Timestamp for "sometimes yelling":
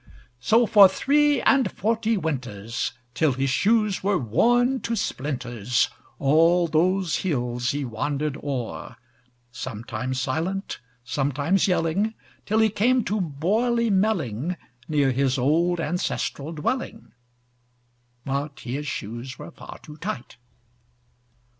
11.03-12.15